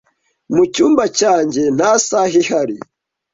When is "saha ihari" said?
2.05-2.75